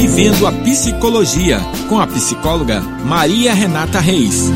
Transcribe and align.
Vivendo 0.00 0.46
a 0.46 0.50
Psicologia, 0.50 1.58
com 1.86 2.00
a 2.00 2.06
psicóloga 2.06 2.80
Maria 3.04 3.52
Renata 3.52 4.00
Reis. 4.00 4.50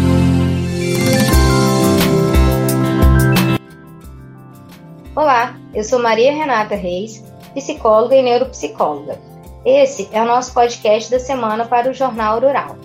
Olá, 5.15 5.55
eu 5.75 5.85
sou 5.85 5.99
Maria 5.99 6.33
Renata 6.33 6.75
Reis, 6.75 7.23
psicóloga 7.53 8.17
e 8.17 8.23
neuropsicóloga. 8.23 9.21
Esse 9.67 10.09
é 10.13 10.23
o 10.23 10.25
nosso 10.25 10.55
podcast 10.55 11.11
da 11.11 11.19
semana 11.19 11.67
para 11.67 11.91
o 11.91 11.95
Jornal 11.95 12.41
Rural. 12.41 12.79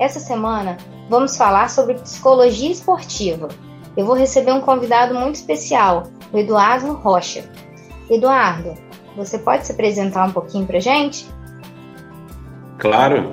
Essa 0.00 0.18
semana 0.18 0.78
vamos 1.08 1.36
falar 1.36 1.70
sobre 1.70 1.94
psicologia 1.94 2.72
esportiva. 2.72 3.46
Eu 3.96 4.06
vou 4.06 4.16
receber 4.16 4.50
um 4.50 4.60
convidado 4.60 5.14
muito 5.14 5.36
especial, 5.36 6.08
o 6.32 6.36
Eduardo 6.36 6.94
Rocha. 6.94 7.48
Eduardo, 8.10 8.74
você 9.16 9.38
pode 9.38 9.64
se 9.64 9.70
apresentar 9.70 10.26
um 10.26 10.32
pouquinho 10.32 10.66
para 10.66 10.80
gente? 10.80 11.24
Claro. 12.82 13.30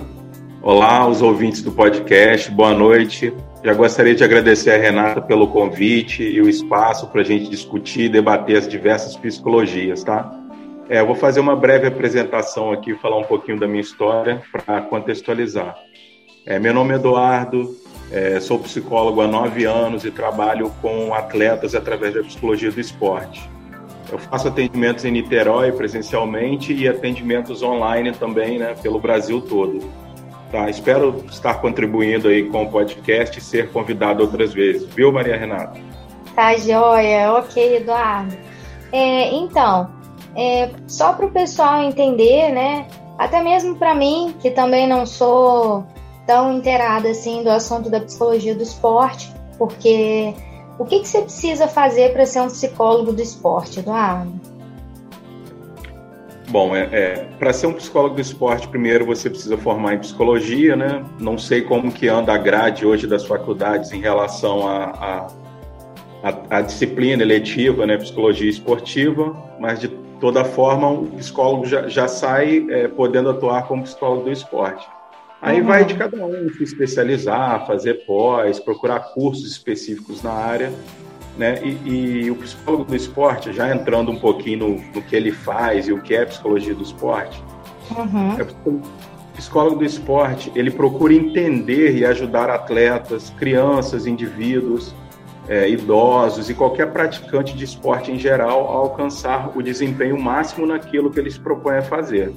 Olá, 0.62 1.08
os 1.08 1.24
ouvintes 1.24 1.64
do 1.64 1.72
podcast, 1.72 2.52
boa 2.52 2.72
noite. 2.72 3.34
Já 3.64 3.74
gostaria 3.74 4.14
de 4.14 4.24
agradecer 4.24 4.70
a 4.70 4.78
Renata 4.78 5.20
pelo 5.24 5.48
convite 5.48 6.22
e 6.22 6.40
o 6.40 6.48
espaço 6.48 7.08
para 7.08 7.22
a 7.22 7.24
gente 7.24 7.50
discutir 7.50 8.02
e 8.02 8.10
debater 8.10 8.58
as 8.58 8.68
diversas 8.68 9.16
psicologias, 9.16 10.04
tá? 10.04 10.32
É, 10.88 11.00
eu 11.00 11.08
vou 11.08 11.16
fazer 11.16 11.40
uma 11.40 11.56
breve 11.56 11.88
apresentação 11.88 12.72
aqui, 12.72 12.94
falar 12.94 13.18
um 13.18 13.24
pouquinho 13.24 13.60
da 13.60 13.68
minha 13.68 13.82
história 13.82 14.40
para 14.52 14.82
contextualizar. 14.82 15.76
É, 16.46 16.60
meu 16.60 16.72
nome 16.72 16.94
é 16.94 16.98
Eduardo, 16.98 17.76
é, 18.12 18.40
sou 18.40 18.60
psicólogo 18.60 19.20
há 19.20 19.28
nove 19.28 19.66
anos 19.66 20.06
e 20.06 20.12
trabalho 20.12 20.72
com 20.80 21.12
atletas 21.12 21.74
através 21.74 22.14
da 22.14 22.22
psicologia 22.22 22.72
do 22.72 22.80
esporte. 22.80 23.50
Eu 24.12 24.18
faço 24.18 24.48
atendimentos 24.48 25.06
em 25.06 25.12
Niterói 25.12 25.72
presencialmente 25.72 26.74
e 26.74 26.88
atendimentos 26.88 27.62
online 27.62 28.12
também, 28.12 28.58
né, 28.58 28.76
pelo 28.82 29.00
Brasil 29.00 29.42
todo. 29.42 29.80
Tá, 30.52 30.68
espero 30.68 31.24
estar 31.30 31.62
contribuindo 31.62 32.28
aí 32.28 32.50
com 32.50 32.64
o 32.64 32.72
podcast 32.72 33.38
e 33.38 33.42
ser 33.42 33.72
convidado 33.72 34.24
outras 34.24 34.52
vezes. 34.52 34.88
Viu, 34.96 35.12
Maria 35.12 35.38
Renata? 35.38 35.80
Tá 36.36 36.58
joia, 36.58 37.34
ok, 37.34 37.78
Eduardo. 37.78 38.36
É, 38.92 39.32
então, 39.36 39.92
é, 40.36 40.72
só 40.88 41.14
para 41.14 41.28
o 41.28 41.32
pessoal 41.32 41.84
entender, 41.84 42.52
né? 42.52 42.88
Até 43.18 43.44
mesmo 43.44 43.76
para 43.76 43.94
mim, 43.94 44.34
que 44.40 44.50
também 44.50 44.88
não 44.88 45.06
sou 45.06 45.86
tão 46.26 46.54
inteirada 46.58 47.10
assim 47.10 47.44
do 47.44 47.50
assunto 47.50 47.90
da 47.90 48.00
psicologia 48.00 48.56
do 48.56 48.64
esporte, 48.64 49.32
porque 49.58 50.34
o 50.80 50.86
que, 50.86 51.02
que 51.02 51.08
você 51.08 51.22
precisa 51.22 51.68
fazer 51.68 52.14
para 52.14 52.26
ser 52.26 52.40
um 52.40 52.48
psicólogo 52.48 53.12
do 53.12 53.22
esporte, 53.22 53.82
Eduardo? 53.82 54.32
Bom, 56.48 56.76
é, 56.76 56.90
é 56.92 57.30
para 57.38 57.54
ser 57.54 57.68
um 57.68 57.74
psicólogo 57.74 58.16
do 58.16 58.22
esporte, 58.22 58.68
primeiro 58.68 59.06
você 59.06 59.30
precisa 59.30 59.58
formar 59.58 59.96
em 59.96 60.00
psicologia, 60.00 60.76
né? 60.76 61.06
Não 61.20 61.38
sei 61.38 61.62
como 61.62 61.92
que 61.92 62.08
anda 62.08 62.34
a 62.34 62.38
grade 62.38 62.86
hoje 62.86 63.06
das 63.06 63.26
faculdades 63.26 63.92
em 63.92 64.00
relação 64.00 64.68
à 64.68 65.28
a, 66.24 66.30
a, 66.30 66.58
a, 66.58 66.62
disciplina 66.62 67.22
eletiva, 67.22 67.86
né? 67.86 67.98
Psicologia 67.98 68.50
esportiva, 68.50 69.36
mas 69.60 69.80
de 69.80 69.90
toda 70.20 70.44
forma, 70.44 70.90
um 70.90 71.06
psicólogo 71.06 71.66
já, 71.66 71.88
já 71.88 72.08
sai 72.08 72.66
é, 72.70 72.88
podendo 72.88 73.30
atuar 73.30 73.68
como 73.68 73.84
psicólogo 73.84 74.24
do 74.24 74.32
esporte. 74.32 74.88
Aí 75.42 75.62
uhum. 75.62 75.68
vai 75.68 75.86
de 75.86 75.96
cada 75.96 76.18
um 76.26 76.50
se 76.50 76.64
especializar, 76.64 77.66
fazer 77.66 78.06
pós, 78.06 78.60
procurar 78.60 79.00
cursos 79.14 79.50
específicos 79.50 80.22
na 80.22 80.32
área. 80.32 80.72
Né? 81.38 81.62
E, 81.64 82.26
e, 82.26 82.32
o 82.32 82.36
psicólogo 82.36 82.84
do 82.84 82.96
esporte, 82.96 83.54
já 83.54 83.74
entrando 83.74 84.12
um 84.12 84.20
pouquinho 84.20 84.60
no, 84.60 84.94
no, 84.96 85.02
que 85.02 85.16
ele 85.16 85.32
faz 85.32 85.88
e 85.88 85.94
o 85.94 86.02
que 86.02 86.14
é 86.14 86.26
psicologia 86.26 86.76
do 86.76 86.84
esporte, 86.84 87.42
uhum. 87.98 88.38
é, 88.38 88.70
o 88.70 88.82
psicólogo 89.38 89.78
do 89.78 89.86
esporte 89.86 90.52
ele 90.54 90.70
procura 90.70 91.14
entender 91.14 91.96
e 91.96 92.04
ajudar 92.04 92.50
atletas, 92.50 93.30
crianças, 93.40 94.06
indivíduos, 94.06 94.94
é, 95.48 95.70
idosos 95.70 96.50
e 96.50 96.54
qualquer 96.54 96.92
praticante 96.92 97.56
de 97.56 97.64
esporte 97.64 98.12
em 98.12 98.20
geral 98.20 98.68
a 98.68 98.76
alcançar 98.76 99.58
o 99.58 99.64
desempenho 99.64 100.20
máximo 100.20 100.68
naquilo 100.68 101.10
que 101.10 101.20
eles 101.20 101.38
propõem 101.38 101.78
a 101.78 101.82
fazer. 101.82 102.34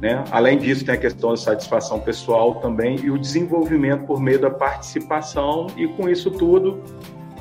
Né? 0.00 0.22
Além 0.30 0.58
disso, 0.58 0.84
tem 0.84 0.94
a 0.94 0.98
questão 0.98 1.30
da 1.30 1.36
satisfação 1.36 2.00
pessoal 2.00 2.56
também 2.56 2.96
e 3.02 3.10
o 3.10 3.18
desenvolvimento 3.18 4.04
por 4.04 4.20
meio 4.20 4.38
da 4.38 4.50
participação, 4.50 5.68
e 5.76 5.88
com 5.88 6.08
isso 6.08 6.30
tudo, 6.30 6.82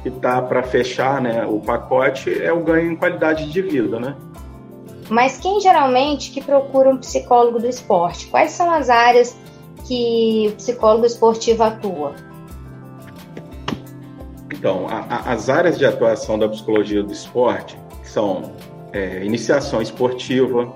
que 0.02 0.10
está 0.10 0.42
para 0.42 0.64
fechar 0.64 1.22
né, 1.22 1.46
o 1.46 1.60
pacote, 1.60 2.32
é 2.42 2.54
o 2.54 2.64
ganho 2.64 2.92
em 2.92 2.96
qualidade 2.96 3.52
de 3.52 3.62
vida. 3.62 4.00
Né? 4.00 4.16
Mas 5.10 5.38
quem 5.38 5.60
geralmente 5.60 6.32
que 6.32 6.42
procura 6.42 6.90
um 6.90 6.98
psicólogo 6.98 7.60
do 7.60 7.68
esporte? 7.68 8.28
Quais 8.28 8.52
são 8.52 8.72
as 8.72 8.90
áreas 8.90 9.38
que 9.86 10.50
o 10.50 10.56
psicólogo 10.56 11.06
esportivo 11.06 11.64
atua? 11.64 12.16
Então, 14.54 14.88
a, 14.88 15.00
a, 15.00 15.34
as 15.34 15.50
áreas 15.50 15.78
de 15.78 15.86
atuação 15.86 16.40
da 16.40 16.48
psicologia 16.48 17.04
do 17.04 17.12
esporte 17.12 17.78
são 18.04 18.54
é, 18.94 19.24
iniciação 19.24 19.82
esportiva, 19.82 20.74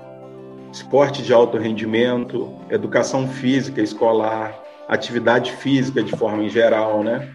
esporte 0.72 1.22
de 1.22 1.32
alto 1.32 1.58
rendimento, 1.58 2.54
educação 2.70 3.28
física 3.28 3.80
escolar, 3.80 4.58
atividade 4.88 5.52
física 5.52 6.02
de 6.02 6.12
forma 6.12 6.44
em 6.44 6.48
geral, 6.48 7.02
né? 7.02 7.28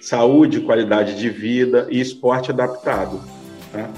Saúde, 0.00 0.60
qualidade 0.60 1.18
de 1.18 1.28
vida 1.28 1.86
e 1.90 2.00
esporte 2.00 2.50
adaptado. 2.50 3.20
Tá? 3.72 3.88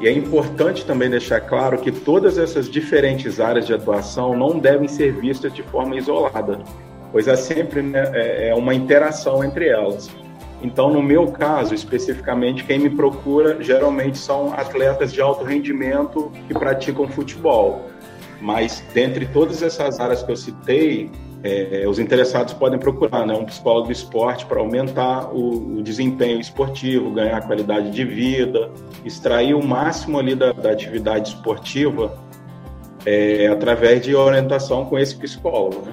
E 0.00 0.08
é 0.08 0.12
importante 0.12 0.84
também 0.84 1.08
deixar 1.08 1.40
claro 1.40 1.78
que 1.78 1.92
todas 1.92 2.36
essas 2.38 2.68
diferentes 2.68 3.40
áreas 3.40 3.66
de 3.66 3.72
atuação 3.72 4.36
não 4.36 4.58
devem 4.58 4.88
ser 4.88 5.12
vistas 5.12 5.52
de 5.52 5.62
forma 5.62 5.96
isolada, 5.96 6.58
pois 7.12 7.28
há 7.28 7.36
sempre 7.36 7.82
né, 7.82 8.10
é, 8.12 8.48
é 8.48 8.54
uma 8.54 8.74
interação 8.74 9.44
entre 9.44 9.68
elas. 9.68 10.10
Então, 10.62 10.92
no 10.92 11.02
meu 11.02 11.26
caso, 11.32 11.74
especificamente, 11.74 12.64
quem 12.64 12.78
me 12.78 12.90
procura 12.90 13.60
geralmente 13.60 14.16
são 14.16 14.52
atletas 14.52 15.12
de 15.12 15.20
alto 15.20 15.44
rendimento 15.44 16.30
que 16.46 16.54
praticam 16.54 17.08
futebol. 17.08 17.91
Mas, 18.42 18.82
dentre 18.92 19.24
todas 19.26 19.62
essas 19.62 20.00
áreas 20.00 20.20
que 20.20 20.32
eu 20.32 20.36
citei, 20.36 21.08
é, 21.44 21.86
os 21.86 22.00
interessados 22.00 22.52
podem 22.52 22.76
procurar 22.76 23.24
né, 23.24 23.32
um 23.34 23.44
psicólogo 23.44 23.86
do 23.86 23.92
esporte 23.92 24.44
para 24.46 24.58
aumentar 24.58 25.32
o, 25.32 25.78
o, 25.78 25.82
desempenho 25.82 26.40
esportivo, 26.40 27.12
ganhar 27.12 27.40
qualidade 27.46 27.92
de 27.92 28.04
vida, 28.04 28.68
extrair 29.04 29.54
o 29.54 29.64
máximo 29.64 30.18
ali 30.18 30.34
da, 30.34 30.52
da 30.52 30.72
atividade 30.72 31.28
esportiva 31.28 32.18
é, 33.06 33.46
através 33.46 34.02
de 34.02 34.16
orientação 34.16 34.86
com 34.86 34.98
esse 34.98 35.14
psicólogo. 35.14 35.80
Né? 35.86 35.92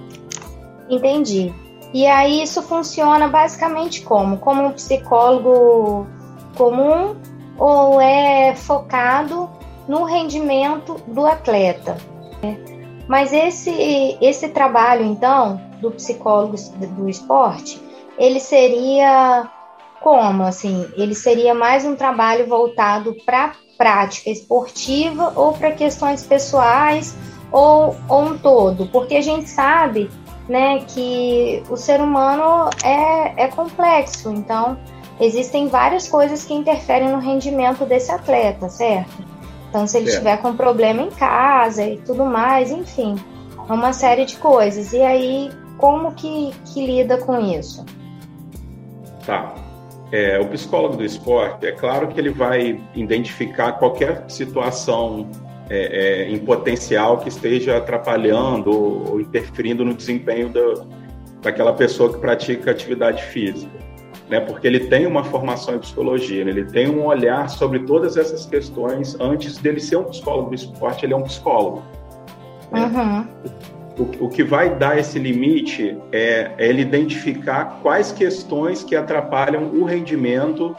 Entendi. 0.89 1.53
E 1.93 2.07
aí 2.07 2.41
isso 2.41 2.63
funciona 2.63 3.27
basicamente 3.27 4.01
como? 4.01 4.37
Como 4.37 4.65
um 4.65 4.71
psicólogo 4.71 6.07
comum 6.55 7.15
ou 7.59 8.01
é 8.01 8.55
focado 8.55 9.47
no 9.87 10.03
rendimento 10.03 10.95
do 11.07 11.27
atleta? 11.27 11.95
Mas 13.07 13.33
esse, 13.33 14.17
esse 14.21 14.49
trabalho, 14.49 15.03
então, 15.03 15.59
do 15.81 15.91
psicólogo 15.91 16.55
do 16.95 17.09
esporte, 17.09 17.81
ele 18.17 18.39
seria 18.39 19.49
como? 19.99 20.43
Assim, 20.43 20.87
ele 20.95 21.15
seria 21.15 21.53
mais 21.53 21.85
um 21.85 21.95
trabalho 21.95 22.47
voltado 22.47 23.15
para 23.25 23.53
prática 23.77 24.29
esportiva 24.29 25.33
ou 25.35 25.53
para 25.53 25.71
questões 25.71 26.23
pessoais 26.23 27.15
ou, 27.51 27.95
ou 28.07 28.21
um 28.23 28.37
todo? 28.37 28.87
Porque 28.87 29.15
a 29.15 29.21
gente 29.21 29.49
sabe 29.49 30.09
né, 30.47 30.79
que 30.87 31.63
o 31.69 31.77
ser 31.77 32.01
humano 32.01 32.69
é, 32.83 33.45
é 33.45 33.47
complexo, 33.47 34.31
então 34.31 34.77
existem 35.19 35.67
várias 35.67 36.07
coisas 36.07 36.45
que 36.45 36.53
interferem 36.53 37.09
no 37.09 37.19
rendimento 37.19 37.85
desse 37.85 38.11
atleta, 38.11 38.69
certo? 38.69 39.28
Então, 39.69 39.85
se 39.85 39.97
ele 39.97 40.09
é. 40.09 40.15
tiver 40.17 40.37
com 40.37 40.55
problema 40.55 41.01
em 41.01 41.11
casa 41.11 41.85
e 41.85 41.97
tudo 41.99 42.25
mais, 42.25 42.71
enfim, 42.71 43.15
é 43.69 43.73
uma 43.73 43.93
série 43.93 44.25
de 44.25 44.35
coisas. 44.37 44.93
E 44.93 45.01
aí, 45.01 45.51
como 45.77 46.11
que, 46.13 46.51
que 46.65 46.85
lida 46.85 47.17
com 47.19 47.39
isso? 47.39 47.85
Tá. 49.25 49.53
É, 50.11 50.39
o 50.39 50.47
psicólogo 50.47 50.97
do 50.97 51.05
esporte, 51.05 51.67
é 51.67 51.71
claro 51.71 52.07
que 52.07 52.19
ele 52.19 52.31
vai 52.31 52.81
identificar 52.95 53.73
qualquer 53.73 54.25
situação 54.27 55.29
é, 55.69 56.23
é, 56.23 56.31
em 56.31 56.39
potencial 56.39 57.19
que 57.19 57.29
esteja 57.29 57.77
atrapalhando 57.77 58.71
ou, 58.71 59.11
ou 59.11 59.21
interferindo 59.21 59.85
no 59.85 59.93
desempenho 59.93 60.49
da, 60.49 60.83
daquela 61.43 61.73
pessoa 61.73 62.11
que 62.11 62.19
pratica 62.19 62.71
atividade 62.71 63.21
física 63.25 63.88
né? 64.29 64.39
Porque 64.39 64.67
ele 64.67 64.81
tem 64.81 65.07
uma 65.07 65.23
formação 65.23 65.75
em 65.75 65.79
psicologia, 65.79 66.45
né? 66.45 66.51
ele 66.51 66.65
tem 66.65 66.87
um 66.89 67.05
olhar 67.05 67.49
sobre 67.49 67.79
todas 67.79 68.15
essas 68.15 68.45
questões 68.45 69.19
antes 69.19 69.57
dele 69.57 69.79
ser 69.79 69.97
um 69.97 70.03
psicólogo 70.03 70.49
do 70.49 70.55
esporte, 70.55 71.05
ele 71.05 71.13
é 71.13 71.17
um 71.17 71.23
psicólogo. 71.23 71.83
Né? 72.71 72.85
Uhum. 72.85 73.27
O, 73.97 74.25
o, 74.25 74.29
que 74.29 74.43
vai 74.43 74.73
dar 74.73 74.97
esse 74.97 75.17
limite 75.17 75.97
é, 76.11 76.51
é 76.57 76.69
ele 76.69 76.83
identificar 76.83 77.79
quais 77.81 78.11
questões 78.11 78.83
que 78.83 78.95
atrapalham 78.95 79.71
o 79.73 79.83
rendimento 79.83 80.75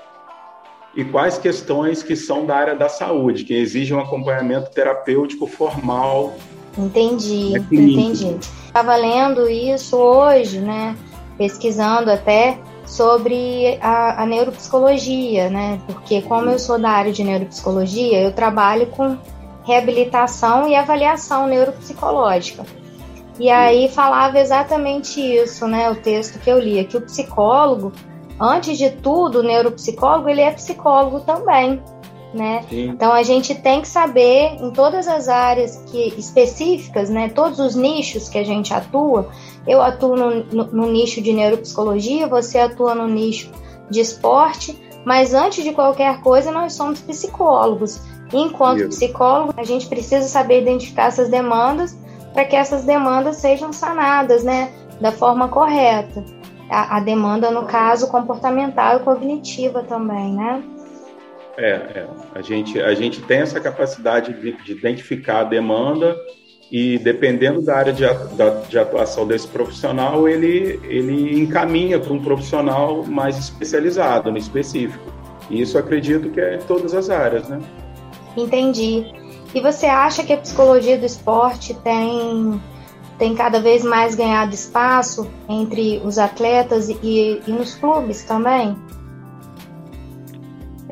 e 0.94 1.05
quais 1.05 1.37
questões 1.37 2.03
que 2.03 2.17
são 2.17 2.46
da 2.46 2.56
área 2.56 2.75
da 2.75 2.88
saúde, 2.88 3.44
que 3.44 3.55
exigem 3.55 3.96
um 3.96 4.00
acompanhamento 4.00 4.70
terapêutico 4.70 5.46
formal. 5.46 6.35
Entendi, 6.79 7.50
né, 7.50 7.67
entendi. 7.70 8.37
Estava 8.67 8.96
lendo 8.96 9.49
isso 9.50 9.96
hoje, 9.96 10.58
né? 10.61 10.96
Pesquisando 11.37 12.11
até 12.11 12.58
sobre 12.90 13.78
a, 13.81 14.22
a, 14.22 14.26
neuropsicologia, 14.26 15.48
né? 15.48 15.81
Porque 15.87 16.20
como 16.22 16.50
eu 16.50 16.58
sou 16.58 16.76
da 16.76 16.90
área 16.90 17.12
de 17.12 17.22
neuropsicologia, 17.22 18.20
eu 18.20 18.32
trabalho 18.32 18.88
com 18.88 19.16
reabilitação 19.64 20.69
e 20.69 20.75
avaliação 20.75 21.46
neuropsicológica. 21.46 22.64
E 23.38 23.48
aí 23.48 23.88
falava 23.88 24.40
exatamente 24.40 25.20
isso, 25.20 25.69
né? 25.69 25.88
O 25.88 25.94
texto 25.94 26.40
que 26.40 26.50
eu 26.50 26.58
li, 26.58 26.84
que 26.84 26.96
o 26.96 27.00
psicólogo, 27.00 27.92
antes 28.40 28.76
de 28.76 28.90
tudo, 28.90 29.38
o 29.38 29.43
neuropsicólogo, 29.43 30.28
ele 30.28 30.40
é 30.40 30.50
psicólogo 30.50 31.20
também 31.20 31.81
né? 32.32 32.65
Então 32.71 33.12
a 33.12 33.23
gente 33.23 33.55
tem 33.55 33.81
que 33.81 33.88
saber 33.88 34.56
em 34.61 34.71
todas 34.71 35.09
as 35.09 35.29
áreas 35.29 35.82
que 35.91 36.15
específicas, 36.17 37.11
né? 37.11 37.29
Todos 37.29 37.59
os 37.59 37.75
nichos 37.75 38.29
que 38.29 38.38
a 38.38 38.44
gente 38.44 38.73
atua. 38.73 39.29
Eu 39.67 39.82
atuo 39.82 40.17
no, 40.17 40.44
no, 40.44 40.65
no 40.67 40.91
nicho 40.91 41.21
de 41.21 41.32
neuropsicologia, 41.32 42.27
você 42.27 42.59
atua 42.59 42.94
no 42.94 43.06
nicho 43.06 43.50
de 43.91 44.00
esporte, 44.00 44.79
mas 45.05 45.35
antes 45.35 45.65
de 45.65 45.73
qualquer 45.73 46.21
coisa 46.21 46.50
nós 46.50 46.73
somos 46.75 47.00
psicólogos. 47.00 48.00
E 48.32 48.38
enquanto 48.38 48.88
psicólogo, 48.88 49.55
a 49.56 49.65
gente 49.65 49.88
precisa 49.88 50.27
saber 50.29 50.62
identificar 50.62 51.06
essas 51.06 51.29
demandas 51.29 51.99
para 52.32 52.44
que 52.44 52.55
essas 52.55 52.85
demandas 52.85 53.37
sejam 53.37 53.73
sanadas, 53.73 54.44
né? 54.44 54.71
Da 55.00 55.11
forma 55.11 55.49
correta. 55.49 56.25
A, 56.71 56.99
a 56.99 57.00
demanda, 57.00 57.50
no 57.50 57.65
caso, 57.65 58.06
comportamental 58.09 58.99
e 58.99 59.00
cognitiva 59.00 59.82
também, 59.82 60.35
né? 60.35 60.62
É, 61.56 61.70
é. 61.70 62.06
A, 62.35 62.41
gente, 62.43 62.81
a 62.81 62.94
gente 62.94 63.20
tem 63.23 63.38
essa 63.38 63.61
capacidade 63.61 64.32
de, 64.35 64.52
de 64.52 64.73
identificar 64.73 65.41
a 65.41 65.44
demanda 65.44 66.17
e, 66.70 66.99
dependendo 66.99 67.61
da 67.61 67.76
área 67.76 67.93
de, 67.93 68.05
de 68.69 68.79
atuação 68.79 69.26
desse 69.26 69.49
profissional, 69.49 70.29
ele, 70.29 70.81
ele 70.85 71.41
encaminha 71.41 71.99
para 71.99 72.12
um 72.12 72.23
profissional 72.23 73.02
mais 73.05 73.37
especializado, 73.37 74.31
no 74.31 74.38
específico. 74.38 75.12
E 75.50 75.61
isso 75.61 75.76
acredito 75.76 76.31
que 76.31 76.41
é 76.41 76.56
em 76.56 76.61
todas 76.61 76.94
as 76.94 77.11
áreas, 77.11 77.49
né? 77.49 77.58
Entendi. 78.37 79.05
E 79.53 79.61
você 79.61 79.87
acha 79.87 80.23
que 80.23 80.32
a 80.32 80.37
psicologia 80.37 80.96
do 80.96 81.05
esporte 81.05 81.75
tem, 81.75 82.62
tem 83.19 83.35
cada 83.35 83.61
vez 83.61 83.82
mais 83.82 84.14
ganhado 84.14 84.55
espaço 84.55 85.29
entre 85.49 86.00
os 86.05 86.19
atletas 86.19 86.88
e, 86.88 87.43
e 87.44 87.50
nos 87.50 87.75
clubes 87.75 88.23
também? 88.23 88.76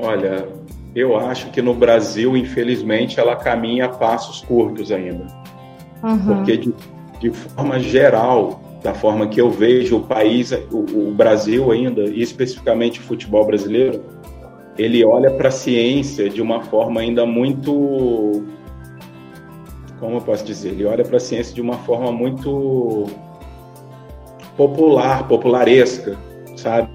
Olha, 0.00 0.46
eu 0.94 1.16
acho 1.16 1.50
que 1.50 1.60
no 1.60 1.74
Brasil, 1.74 2.36
infelizmente, 2.36 3.18
ela 3.18 3.34
caminha 3.34 3.86
a 3.86 3.88
passos 3.88 4.40
curtos 4.42 4.92
ainda. 4.92 5.26
Uhum. 6.02 6.36
Porque, 6.36 6.56
de, 6.56 6.74
de, 7.20 7.30
forma 7.30 7.80
geral, 7.80 8.60
da 8.82 8.94
forma 8.94 9.26
que 9.26 9.40
eu 9.40 9.50
vejo 9.50 9.96
o 9.96 10.00
país, 10.00 10.52
o, 10.70 11.08
o 11.08 11.12
Brasil 11.12 11.70
ainda, 11.72 12.02
e 12.02 12.22
especificamente 12.22 13.00
o 13.00 13.02
futebol 13.02 13.44
brasileiro, 13.44 14.00
ele 14.78 15.04
olha 15.04 15.32
para 15.32 15.48
a 15.48 15.52
ciência 15.52 16.30
de 16.30 16.40
uma 16.40 16.62
forma 16.62 17.00
ainda 17.00 17.26
muito. 17.26 18.44
Como 19.98 20.16
eu 20.16 20.20
posso 20.20 20.44
dizer? 20.44 20.70
Ele 20.70 20.84
olha 20.84 21.04
para 21.04 21.16
a 21.16 21.20
ciência 21.20 21.52
de 21.52 21.60
uma 21.60 21.76
forma 21.78 22.12
muito 22.12 23.06
popular, 24.56 25.26
popularesca, 25.26 26.16
sabe? 26.56 26.88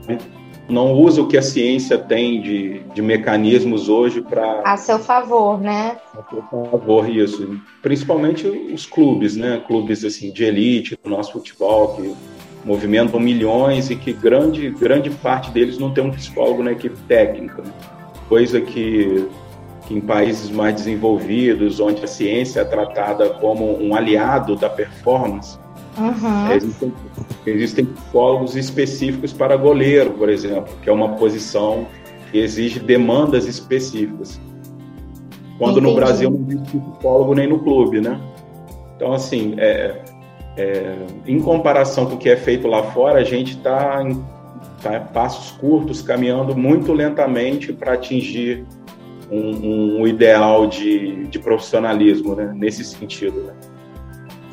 Não 0.69 0.93
usa 0.93 1.21
o 1.21 1.27
que 1.27 1.37
a 1.37 1.41
ciência 1.41 1.97
tem 1.97 2.41
de, 2.41 2.79
de 2.93 3.01
mecanismos 3.01 3.89
hoje 3.89 4.21
para. 4.21 4.61
A 4.63 4.77
seu 4.77 4.97
favor, 4.99 5.59
né? 5.59 5.97
A 6.17 6.29
seu 6.29 6.41
favor, 6.41 7.09
isso. 7.09 7.59
Principalmente 7.81 8.47
os 8.47 8.85
clubes, 8.85 9.35
né? 9.35 9.61
Clubes 9.67 10.05
assim, 10.05 10.31
de 10.31 10.43
elite 10.43 10.97
do 11.03 11.09
nosso 11.09 11.33
futebol, 11.33 11.95
que 11.95 12.15
movimentam 12.63 13.19
milhões 13.19 13.89
e 13.89 13.95
que 13.95 14.13
grande, 14.13 14.69
grande 14.69 15.09
parte 15.09 15.51
deles 15.51 15.77
não 15.77 15.93
tem 15.93 16.03
um 16.03 16.11
psicólogo 16.11 16.63
na 16.63 16.71
equipe 16.71 16.95
técnica. 17.07 17.61
Coisa 18.29 18.61
que, 18.61 19.27
que 19.85 19.93
em 19.93 19.99
países 19.99 20.49
mais 20.49 20.75
desenvolvidos, 20.75 21.81
onde 21.81 22.03
a 22.03 22.07
ciência 22.07 22.61
é 22.61 22.65
tratada 22.65 23.29
como 23.31 23.77
um 23.83 23.93
aliado 23.93 24.55
da 24.55 24.69
performance, 24.69 25.59
Uhum. 25.97 26.51
Existem, 26.51 26.93
existem 27.45 27.85
psicólogos 27.85 28.55
específicos 28.55 29.31
para 29.31 29.55
goleiro, 29.55 30.11
por 30.11 30.29
exemplo, 30.29 30.73
que 30.81 30.89
é 30.89 30.93
uma 30.93 31.09
posição 31.15 31.87
que 32.31 32.39
exige 32.39 32.79
demandas 32.79 33.47
específicas. 33.47 34.41
Quando 35.57 35.79
Entendi. 35.79 35.87
no 35.87 35.95
Brasil 35.95 36.29
não 36.31 36.47
existe 36.47 36.77
psicólogo 36.77 37.35
nem 37.35 37.47
no 37.47 37.59
clube, 37.59 38.01
né? 38.01 38.19
Então, 38.95 39.13
assim, 39.13 39.53
é, 39.57 40.01
é, 40.57 40.95
em 41.27 41.39
comparação 41.39 42.05
com 42.05 42.15
o 42.15 42.17
que 42.17 42.29
é 42.29 42.35
feito 42.35 42.67
lá 42.67 42.83
fora, 42.83 43.19
a 43.19 43.23
gente 43.23 43.57
está 43.57 44.03
em 44.03 44.23
tá, 44.81 44.99
passos 44.99 45.51
curtos, 45.51 46.01
caminhando 46.01 46.55
muito 46.55 46.91
lentamente 46.91 47.71
para 47.71 47.93
atingir 47.93 48.65
um, 49.31 50.01
um, 50.01 50.07
ideal 50.07 50.67
de, 50.67 51.27
de 51.27 51.39
profissionalismo, 51.39 52.35
né? 52.35 52.51
Nesse 52.55 52.83
sentido, 52.83 53.43
né? 53.43 53.53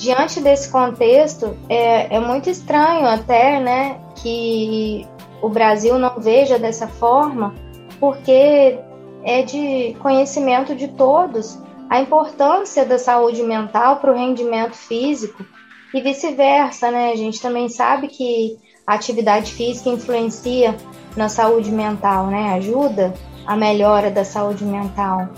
Diante 0.00 0.40
desse 0.40 0.70
contexto, 0.70 1.54
é, 1.68 2.16
é 2.16 2.18
muito 2.18 2.48
estranho 2.48 3.06
até, 3.06 3.60
né, 3.60 4.00
que 4.16 5.06
o 5.42 5.48
Brasil 5.50 5.98
não 5.98 6.18
veja 6.18 6.58
dessa 6.58 6.88
forma, 6.88 7.54
porque 8.00 8.78
é 9.22 9.42
de 9.42 9.94
conhecimento 10.00 10.74
de 10.74 10.88
todos 10.88 11.58
a 11.90 12.00
importância 12.00 12.86
da 12.86 12.98
saúde 12.98 13.42
mental 13.42 13.96
para 13.96 14.10
o 14.10 14.16
rendimento 14.16 14.74
físico 14.74 15.44
e 15.92 16.00
vice-versa, 16.00 16.90
né? 16.90 17.10
A 17.10 17.16
gente 17.16 17.42
também 17.42 17.68
sabe 17.68 18.08
que 18.08 18.56
a 18.86 18.94
atividade 18.94 19.52
física 19.52 19.90
influencia 19.90 20.76
na 21.16 21.28
saúde 21.28 21.70
mental, 21.70 22.28
né? 22.28 22.54
Ajuda 22.54 23.12
a 23.44 23.56
melhora 23.56 24.10
da 24.10 24.24
saúde 24.24 24.64
mental. 24.64 25.28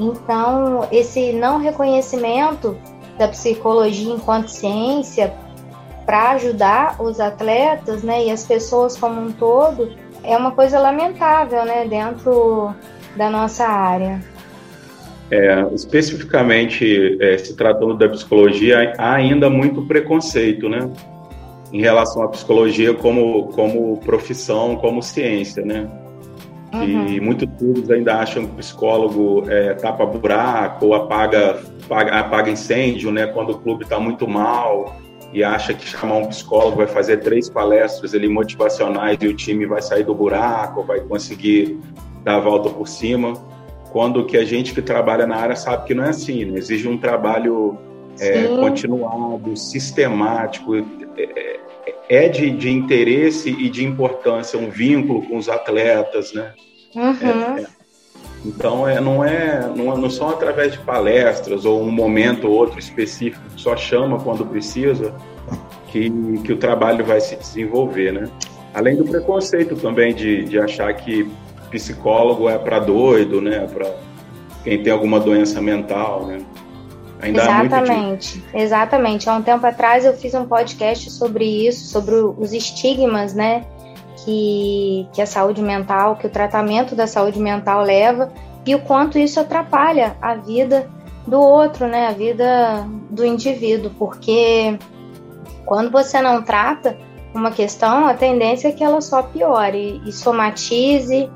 Então, 0.00 0.88
esse 0.90 1.32
não 1.32 1.58
reconhecimento 1.58 2.76
da 3.18 3.28
psicologia 3.28 4.12
enquanto 4.12 4.48
ciência 4.48 5.32
para 6.04 6.32
ajudar 6.32 7.00
os 7.00 7.18
atletas, 7.18 8.02
né, 8.02 8.26
e 8.26 8.30
as 8.30 8.44
pessoas 8.44 8.96
como 8.96 9.20
um 9.20 9.32
todo, 9.32 9.92
é 10.22 10.36
uma 10.36 10.50
coisa 10.50 10.78
lamentável, 10.78 11.64
né, 11.64 11.86
dentro 11.88 12.74
da 13.16 13.30
nossa 13.30 13.64
área. 13.66 14.22
É, 15.30 15.64
especificamente, 15.72 17.16
é, 17.20 17.38
se 17.38 17.56
tratando 17.56 17.96
da 17.96 18.08
psicologia, 18.08 18.92
há 18.98 19.14
ainda 19.14 19.48
muito 19.48 19.82
preconceito, 19.86 20.68
né, 20.68 20.90
em 21.72 21.80
relação 21.80 22.22
à 22.22 22.28
psicologia 22.28 22.92
como, 22.92 23.48
como 23.48 23.96
profissão, 23.98 24.76
como 24.76 25.02
ciência, 25.02 25.64
né. 25.64 25.88
Uhum. 26.74 27.06
E 27.08 27.20
muitos 27.20 27.48
estudos 27.48 27.90
ainda 27.90 28.16
acham 28.16 28.44
que 28.46 28.52
o 28.52 28.54
psicólogo 28.56 29.44
é, 29.48 29.74
tapa 29.74 30.04
buraco 30.04 30.86
ou 30.86 30.94
apaga 30.94 31.62
apaga, 31.84 32.18
apaga 32.18 32.50
incêndio, 32.50 33.10
né? 33.10 33.26
Quando 33.26 33.50
o 33.50 33.58
clube 33.58 33.84
está 33.84 34.00
muito 34.00 34.26
mal 34.26 34.96
e 35.32 35.42
acha 35.42 35.74
que 35.74 35.86
chamar 35.86 36.16
um 36.16 36.26
psicólogo 36.26 36.76
vai 36.76 36.86
fazer 36.86 37.18
três 37.18 37.48
palestras 37.48 38.14
ali 38.14 38.28
motivacionais 38.28 39.18
e 39.20 39.26
o 39.26 39.34
time 39.34 39.66
vai 39.66 39.82
sair 39.82 40.04
do 40.04 40.14
buraco, 40.14 40.82
vai 40.82 41.00
conseguir 41.00 41.78
dar 42.22 42.36
a 42.36 42.40
volta 42.40 42.70
por 42.70 42.88
cima. 42.88 43.34
Quando 43.92 44.24
que 44.24 44.36
a 44.36 44.44
gente 44.44 44.74
que 44.74 44.82
trabalha 44.82 45.26
na 45.26 45.36
área 45.36 45.56
sabe 45.56 45.86
que 45.86 45.94
não 45.94 46.04
é 46.04 46.08
assim, 46.08 46.44
né? 46.44 46.58
exige 46.58 46.88
um 46.88 46.98
trabalho 46.98 47.78
é, 48.18 48.46
continuado, 48.48 49.56
sistemático, 49.56 50.76
é, 51.16 51.53
é 52.08 52.28
de, 52.28 52.50
de, 52.50 52.70
interesse 52.70 53.50
e 53.50 53.68
de 53.68 53.84
importância 53.84 54.58
um 54.58 54.70
vínculo 54.70 55.22
com 55.22 55.36
os 55.36 55.48
atletas, 55.48 56.32
né? 56.32 56.52
Uhum. 56.94 57.56
É, 57.56 57.62
é 57.62 57.66
então, 58.44 58.86
é, 58.86 59.00
não, 59.00 59.24
é, 59.24 59.70
não, 59.74 59.96
não 59.96 60.10
são 60.10 60.28
através 60.28 60.72
de 60.72 60.78
palestras 60.78 61.64
ou 61.64 61.82
um 61.82 61.90
momento 61.90 62.46
ou 62.46 62.54
outro 62.54 62.78
específico 62.78 63.42
que 63.54 63.60
só 63.60 63.74
chama 63.74 64.20
quando 64.20 64.44
precisa 64.44 65.14
que, 65.88 66.10
que 66.44 66.52
o 66.52 66.56
trabalho 66.56 67.04
vai 67.04 67.20
se 67.20 67.36
desenvolver, 67.36 68.12
né? 68.12 68.28
Além 68.74 68.96
do 68.96 69.04
preconceito 69.04 69.76
também 69.76 70.14
de, 70.14 70.44
de 70.44 70.58
achar 70.58 70.92
que 70.92 71.30
psicólogo 71.70 72.48
é 72.48 72.58
para 72.58 72.80
doido, 72.80 73.40
né? 73.40 73.66
Para 73.72 73.94
quem 74.62 74.82
tem 74.82 74.92
alguma 74.92 75.18
doença 75.18 75.60
mental, 75.62 76.26
né? 76.26 76.38
Ainda 77.24 77.42
exatamente, 77.42 78.44
exatamente. 78.54 79.28
Há 79.28 79.34
um 79.34 79.42
tempo 79.42 79.66
atrás 79.66 80.04
eu 80.04 80.14
fiz 80.14 80.34
um 80.34 80.46
podcast 80.46 81.10
sobre 81.10 81.66
isso, 81.66 81.86
sobre 81.86 82.14
os 82.14 82.52
estigmas, 82.52 83.34
né? 83.34 83.64
que, 84.24 85.06
que 85.12 85.20
a 85.20 85.26
saúde 85.26 85.62
mental, 85.62 86.16
que 86.16 86.26
o 86.26 86.30
tratamento 86.30 86.94
da 86.96 87.06
saúde 87.06 87.38
mental 87.38 87.82
leva 87.82 88.32
e 88.66 88.74
o 88.74 88.80
quanto 88.80 89.18
isso 89.18 89.38
atrapalha 89.38 90.16
a 90.20 90.34
vida 90.34 90.88
do 91.26 91.38
outro, 91.40 91.86
né? 91.86 92.08
A 92.08 92.12
vida 92.12 92.86
do 93.10 93.24
indivíduo, 93.24 93.90
porque 93.98 94.78
quando 95.66 95.90
você 95.90 96.20
não 96.20 96.42
trata 96.42 96.96
uma 97.34 97.50
questão, 97.50 98.06
a 98.06 98.14
tendência 98.14 98.68
é 98.68 98.72
que 98.72 98.82
ela 98.82 99.00
só 99.00 99.22
piore 99.22 100.00
e 100.06 100.12
somatize 100.12 101.28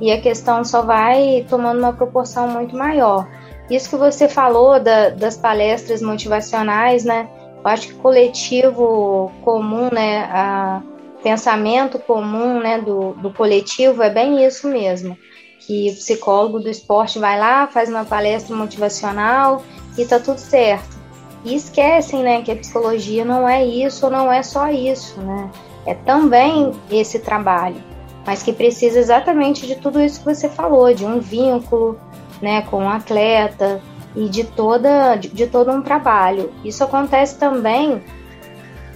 e 0.00 0.12
a 0.12 0.20
questão 0.20 0.64
só 0.64 0.82
vai 0.82 1.46
tomando 1.48 1.78
uma 1.78 1.92
proporção 1.92 2.48
muito 2.48 2.76
maior. 2.76 3.26
Isso 3.70 3.88
que 3.90 3.96
você 3.96 4.28
falou 4.28 4.78
da, 4.78 5.10
das 5.10 5.36
palestras 5.36 6.02
motivacionais, 6.02 7.04
né? 7.04 7.28
Eu 7.64 7.70
acho 7.70 7.88
que 7.88 7.94
coletivo 7.94 9.32
comum, 9.42 9.88
né, 9.90 10.24
a 10.30 10.82
pensamento 11.22 11.98
comum, 11.98 12.60
né, 12.60 12.78
do, 12.78 13.14
do 13.14 13.32
coletivo 13.32 14.02
é 14.02 14.10
bem 14.10 14.44
isso 14.44 14.68
mesmo, 14.68 15.16
que 15.58 15.88
o 15.88 15.94
psicólogo 15.94 16.60
do 16.60 16.68
esporte 16.68 17.18
vai 17.18 17.40
lá, 17.40 17.66
faz 17.66 17.88
uma 17.88 18.04
palestra 18.04 18.54
motivacional 18.54 19.62
e 19.96 20.04
tá 20.04 20.20
tudo 20.20 20.36
certo. 20.36 20.94
E 21.42 21.54
esquecem, 21.54 22.22
né, 22.22 22.42
que 22.42 22.52
a 22.52 22.56
psicologia 22.56 23.24
não 23.24 23.48
é 23.48 23.64
isso, 23.64 24.10
não 24.10 24.30
é 24.30 24.42
só 24.42 24.70
isso, 24.70 25.18
né? 25.22 25.50
É 25.86 25.94
também 25.94 26.72
esse 26.90 27.18
trabalho, 27.18 27.82
mas 28.26 28.42
que 28.42 28.52
precisa 28.52 28.98
exatamente 28.98 29.66
de 29.66 29.76
tudo 29.76 30.02
isso 30.02 30.20
que 30.20 30.34
você 30.34 30.48
falou, 30.50 30.92
de 30.92 31.06
um 31.06 31.20
vínculo, 31.20 31.98
né, 32.44 32.62
com 32.62 32.84
o 32.84 32.88
atleta, 32.88 33.80
e 34.14 34.28
de 34.28 34.44
toda 34.44 35.16
de, 35.16 35.28
de 35.28 35.46
todo 35.46 35.70
um 35.72 35.82
trabalho. 35.82 36.52
Isso 36.64 36.84
acontece 36.84 37.38
também 37.38 38.02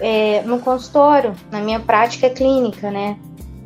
é, 0.00 0.42
no 0.42 0.60
consultório, 0.60 1.32
na 1.50 1.60
minha 1.60 1.80
prática 1.80 2.30
clínica, 2.30 2.90
né? 2.90 3.16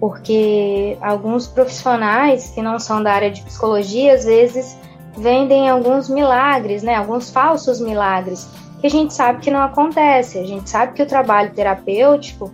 Porque 0.00 0.96
alguns 1.00 1.46
profissionais 1.46 2.50
que 2.50 2.62
não 2.62 2.78
são 2.78 3.02
da 3.02 3.12
área 3.12 3.30
de 3.30 3.42
psicologia 3.42 4.14
às 4.14 4.24
vezes 4.24 4.76
vendem 5.16 5.68
alguns 5.68 6.08
milagres, 6.08 6.82
né? 6.82 6.94
Alguns 6.94 7.30
falsos 7.30 7.80
milagres 7.80 8.48
que 8.80 8.86
a 8.86 8.90
gente 8.90 9.14
sabe 9.14 9.40
que 9.40 9.50
não 9.50 9.62
acontece. 9.62 10.38
A 10.38 10.46
gente 10.46 10.68
sabe 10.68 10.94
que 10.94 11.02
o 11.02 11.06
trabalho 11.06 11.52
terapêutico 11.52 12.52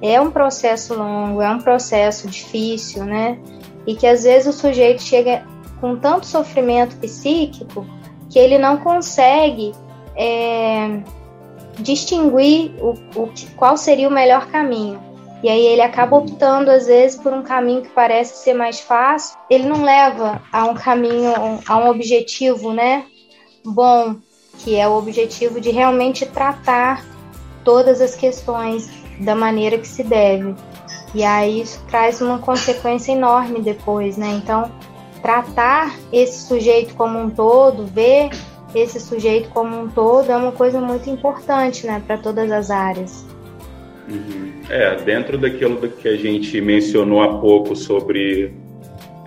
é 0.00 0.20
um 0.20 0.30
processo 0.30 0.94
longo, 0.94 1.42
é 1.42 1.50
um 1.50 1.58
processo 1.58 2.28
difícil, 2.28 3.04
né? 3.04 3.38
E 3.86 3.94
que 3.94 4.06
às 4.06 4.24
vezes 4.24 4.54
o 4.54 4.58
sujeito 4.58 5.02
chega 5.02 5.44
com 5.80 5.96
tanto 5.96 6.26
sofrimento 6.26 6.96
psíquico 6.96 7.86
que 8.30 8.38
ele 8.38 8.58
não 8.58 8.78
consegue 8.78 9.72
é, 10.16 11.00
distinguir 11.78 12.72
o, 12.80 12.90
o, 13.14 13.30
qual 13.56 13.76
seria 13.76 14.08
o 14.08 14.12
melhor 14.12 14.46
caminho. 14.46 15.00
E 15.42 15.48
aí 15.48 15.66
ele 15.66 15.82
acaba 15.82 16.16
optando, 16.16 16.70
às 16.70 16.86
vezes, 16.86 17.20
por 17.20 17.32
um 17.32 17.42
caminho 17.42 17.82
que 17.82 17.90
parece 17.90 18.42
ser 18.42 18.54
mais 18.54 18.80
fácil. 18.80 19.38
Ele 19.50 19.68
não 19.68 19.84
leva 19.84 20.42
a 20.50 20.64
um 20.64 20.74
caminho, 20.74 21.32
a 21.66 21.76
um 21.76 21.88
objetivo, 21.88 22.72
né? 22.72 23.04
Bom, 23.64 24.16
que 24.58 24.74
é 24.76 24.88
o 24.88 24.96
objetivo 24.96 25.60
de 25.60 25.70
realmente 25.70 26.24
tratar 26.24 27.04
todas 27.62 28.00
as 28.00 28.16
questões 28.16 28.88
da 29.20 29.34
maneira 29.34 29.78
que 29.78 29.86
se 29.86 30.02
deve. 30.02 30.54
E 31.14 31.22
aí 31.22 31.60
isso 31.60 31.82
traz 31.88 32.20
uma 32.20 32.38
consequência 32.38 33.12
enorme 33.12 33.60
depois, 33.60 34.16
né? 34.16 34.28
Então, 34.42 34.70
tratar 35.22 35.96
esse 36.12 36.46
sujeito 36.46 36.94
como 36.94 37.18
um 37.18 37.30
todo, 37.30 37.84
ver 37.86 38.30
esse 38.74 39.00
sujeito 39.00 39.48
como 39.50 39.78
um 39.78 39.88
todo 39.88 40.30
é 40.30 40.36
uma 40.36 40.52
coisa 40.52 40.80
muito 40.80 41.08
importante, 41.08 41.86
né, 41.86 42.02
para 42.06 42.18
todas 42.18 42.50
as 42.50 42.70
áreas. 42.70 43.24
Uhum. 44.08 44.52
É, 44.68 44.96
dentro 44.96 45.36
daquilo 45.38 45.76
que 45.88 46.08
a 46.08 46.16
gente 46.16 46.60
mencionou 46.60 47.22
há 47.22 47.38
pouco 47.38 47.74
sobre 47.74 48.52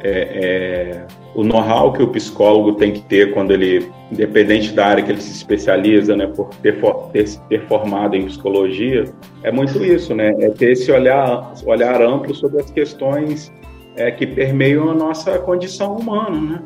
é, 0.01 0.09
é, 0.09 1.07
o 1.35 1.43
know-how 1.43 1.91
que 1.91 2.01
o 2.01 2.07
psicólogo 2.07 2.73
tem 2.73 2.93
que 2.93 3.01
ter 3.01 3.33
quando 3.33 3.51
ele, 3.51 3.91
independente 4.11 4.71
da 4.71 4.85
área 4.85 5.03
que 5.03 5.11
ele 5.11 5.21
se 5.21 5.31
especializa, 5.31 6.15
né, 6.15 6.27
por 6.27 6.49
ter, 6.61 6.77
ter, 7.11 7.29
ter 7.49 7.61
formado 7.67 8.15
em 8.15 8.25
psicologia, 8.25 9.05
é 9.43 9.51
muito 9.51 9.83
isso, 9.83 10.13
né, 10.13 10.35
é 10.39 10.49
ter 10.49 10.71
esse 10.71 10.91
olhar, 10.91 11.53
olhar 11.65 12.01
amplo 12.01 12.33
sobre 12.33 12.61
as 12.61 12.71
questões 12.71 13.51
é, 13.95 14.11
que 14.11 14.25
permeiam 14.25 14.89
a 14.89 14.93
nossa 14.93 15.37
condição 15.39 15.95
humana, 15.95 16.39
né? 16.39 16.61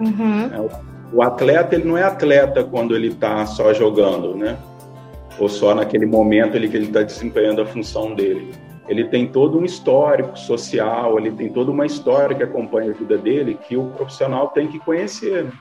Uhum. 0.00 0.44
É, 0.46 0.88
o 1.12 1.22
atleta 1.22 1.74
ele 1.74 1.84
não 1.84 1.96
é 1.96 2.02
atleta 2.02 2.62
quando 2.62 2.94
ele 2.94 3.08
está 3.08 3.46
só 3.46 3.72
jogando, 3.72 4.36
né? 4.36 4.58
Ou 5.38 5.48
só 5.48 5.74
naquele 5.74 6.06
momento 6.06 6.56
ele, 6.56 6.68
que 6.68 6.76
ele 6.76 6.86
está 6.86 7.02
desempenhando 7.02 7.62
a 7.62 7.66
função 7.66 8.14
dele. 8.14 8.52
Ele 8.88 9.04
tem 9.04 9.26
todo 9.26 9.58
um 9.58 9.64
histórico 9.64 10.38
social, 10.38 11.18
ele 11.18 11.30
tem 11.30 11.50
toda 11.50 11.70
uma 11.70 11.84
história 11.84 12.34
que 12.34 12.42
acompanha 12.42 12.90
a 12.90 12.94
vida 12.94 13.18
dele 13.18 13.58
que 13.68 13.76
o 13.76 13.86
profissional 13.90 14.48
tem 14.48 14.66
que 14.66 14.78
conhecer. 14.78 15.44
Né? 15.44 15.52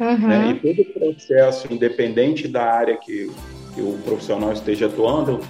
Uhum. 0.00 0.30
É, 0.30 0.50
e 0.50 0.54
todo 0.54 0.82
o 0.82 0.92
processo, 0.92 1.72
independente 1.72 2.48
da 2.48 2.64
área 2.64 2.96
que, 2.96 3.30
que 3.74 3.80
o 3.80 3.98
profissional 4.04 4.52
esteja 4.52 4.86
atuando, 4.86 5.40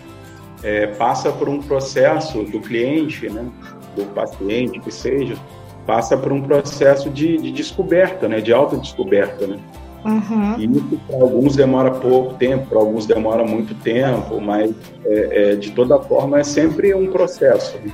é, 0.63 0.87
passa 0.87 1.33
por 1.33 1.49
um 1.49 1.61
processo 1.61 2.43
do 2.45 2.61
cliente, 2.61 3.29
né? 3.29 3.49
Do 3.97 4.05
paciente, 4.13 4.79
que 4.79 4.93
seja, 4.93 5.37
passa 5.87 6.17
por 6.17 6.33
um 6.33 6.43
processo 6.43 7.09
de, 7.09 7.37
de 7.39 7.51
descoberta, 7.51 8.29
né, 8.29 8.41
de 8.41 8.53
autodescoberta, 8.53 9.47
né? 9.47 9.59
Uhum. 10.05 10.55
E 10.59 10.65
isso 10.67 11.01
para 11.07 11.17
alguns 11.17 11.57
demora 11.57 11.91
pouco 11.91 12.35
tempo, 12.35 12.67
para 12.67 12.79
alguns 12.79 13.07
demora 13.07 13.45
muito 13.45 13.75
tempo, 13.75 14.41
mas 14.41 14.73
é, 15.05 15.53
é, 15.53 15.57
de 15.57 15.73
toda 15.73 15.99
forma 15.99 16.39
é 16.39 16.45
sempre 16.45 16.95
um 16.95 17.11
processo. 17.11 17.77
Né? 17.79 17.93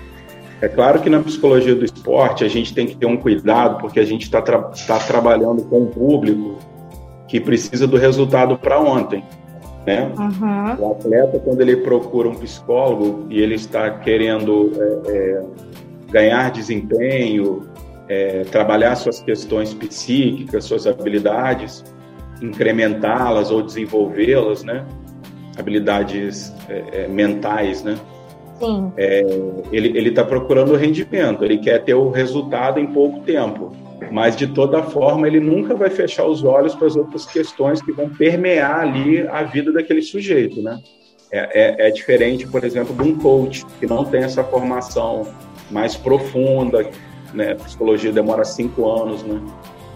É 0.61 0.69
claro 0.69 1.01
que 1.01 1.09
na 1.09 1.21
psicologia 1.21 1.75
do 1.75 1.85
esporte 1.85 2.45
a 2.45 2.49
gente 2.49 2.75
tem 2.75 2.87
que 2.87 2.97
ter 2.97 3.07
um 3.07 3.17
cuidado, 3.17 3.81
porque 3.81 3.99
a 3.99 4.05
gente 4.05 4.23
está 4.23 4.43
tra 4.43 4.59
tá 4.61 4.99
trabalhando 4.99 5.63
com 5.65 5.81
um 5.81 5.87
público 5.87 6.59
que 7.27 7.41
precisa 7.41 7.87
do 7.87 7.97
resultado 7.97 8.59
para 8.59 8.79
ontem. 8.79 9.25
Né? 9.87 10.13
Uhum. 10.17 10.87
O 10.87 10.93
atleta, 10.93 11.39
quando 11.41 11.63
ele 11.63 11.79
procura 11.79 12.29
um 12.29 12.35
psicólogo 12.35 13.27
e 13.31 13.41
ele 13.41 13.55
está 13.55 13.91
querendo 13.91 14.71
é, 14.77 15.11
é 15.11 15.43
ganhar 16.13 16.51
desempenho, 16.51 17.69
é, 18.09 18.43
trabalhar 18.45 18.95
suas 18.95 19.21
questões 19.21 19.73
psíquicas, 19.73 20.65
suas 20.65 20.87
habilidades, 20.87 21.83
incrementá-las 22.43 23.51
ou 23.51 23.63
desenvolvê-las, 23.63 24.63
né? 24.63 24.85
Habilidades 25.59 26.53
é, 26.69 27.05
é 27.05 27.09
mentais, 27.09 27.83
né? 27.83 27.97
Sim. 28.61 28.93
É, 28.97 29.23
ele 29.73 30.09
está 30.11 30.25
procurando 30.25 30.73
o 30.73 30.77
rendimento, 30.77 31.45
ele 31.45 31.59
quer 31.59 31.83
ter 31.83 31.95
o 31.95 32.11
resultado 32.11 32.79
em 32.79 32.87
pouco 32.87 33.21
tempo. 33.21 33.73
Mas, 34.11 34.37
de 34.37 34.47
toda 34.47 34.83
forma, 34.83 35.27
ele 35.27 35.41
nunca 35.41 35.75
vai 35.75 35.89
fechar 35.89 36.27
os 36.27 36.45
olhos 36.45 36.75
para 36.75 36.87
as 36.87 36.97
outras 36.97 37.25
questões 37.25 37.81
que 37.81 37.93
vão 37.93 38.11
permear 38.11 38.81
ali 38.81 39.27
a 39.27 39.43
vida 39.43 39.73
daquele 39.73 40.03
sujeito, 40.03 40.61
né? 40.61 40.79
É, 41.31 41.87
é, 41.87 41.89
é 41.89 41.91
diferente, 41.91 42.47
por 42.47 42.63
exemplo, 42.63 42.95
de 42.95 43.03
um 43.03 43.17
coach 43.17 43.65
que 43.81 43.87
não 43.87 44.05
tem 44.05 44.23
essa 44.23 44.45
formação 44.45 45.27
mais 45.73 45.97
profunda, 45.97 46.89
né? 47.33 47.55
Psicologia 47.55 48.13
demora 48.13 48.45
cinco 48.45 48.89
anos, 48.89 49.23
né? 49.23 49.41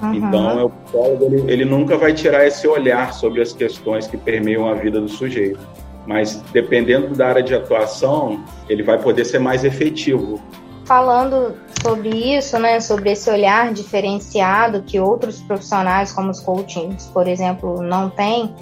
Uhum. 0.03 0.15
Então, 0.15 0.59
é 0.59 0.65
o 0.65 0.71
psicólogo 0.71 1.25
ele, 1.25 1.53
ele 1.53 1.65
nunca 1.65 1.97
vai 1.97 2.13
tirar 2.13 2.47
esse 2.47 2.67
olhar 2.67 3.15
sobre 3.15 3.41
as 3.41 3.53
questões 3.53 4.07
que 4.07 4.17
permeiam 4.17 4.69
a 4.69 4.75
vida 4.75 5.01
do 5.01 5.09
sujeito. 5.09 5.61
Mas, 6.07 6.43
dependendo 6.53 7.15
da 7.15 7.29
área 7.29 7.43
de 7.43 7.55
atuação, 7.55 8.45
ele 8.69 8.83
vai 8.83 8.99
poder 8.99 9.25
ser 9.25 9.39
mais 9.39 9.65
efetivo. 9.65 10.41
Falando 10.85 11.55
sobre 11.83 12.11
isso, 12.11 12.59
né, 12.61 12.79
sobre 12.79 13.11
esse 13.11 13.29
olhar 13.29 13.73
diferenciado 13.73 14.83
que 14.83 15.01
outros 15.01 15.41
profissionais, 15.41 16.13
como 16.13 16.31
os 16.31 16.39
coachings, 16.39 17.07
por 17.07 17.27
exemplo, 17.27 17.83
não 17.83 18.09
têm, 18.09 18.55